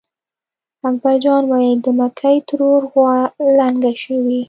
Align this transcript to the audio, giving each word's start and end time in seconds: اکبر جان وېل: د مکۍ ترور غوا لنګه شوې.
اکبر 0.87 1.15
جان 1.23 1.43
وېل: 1.51 1.77
د 1.85 1.87
مکۍ 1.99 2.37
ترور 2.47 2.81
غوا 2.91 3.15
لنګه 3.57 3.91
شوې. 4.03 4.39